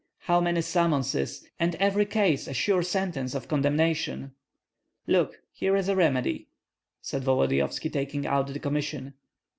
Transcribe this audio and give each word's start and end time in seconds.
How 0.21 0.41
many 0.41 0.61
summonses, 0.63 1.47
and 1.59 1.75
every 1.75 2.07
case 2.07 2.47
a 2.47 2.55
sure 2.55 2.81
sentence 2.81 3.35
of 3.35 3.47
condemnation!" 3.47 4.31
"Look, 5.05 5.43
here 5.51 5.75
is 5.75 5.89
a 5.89 5.95
remedy!" 5.95 6.47
said 7.03 7.21
Volodyovski, 7.23 7.91
taking 7.91 8.25
out 8.25 8.47
the 8.47 8.57
commission. 8.57 9.13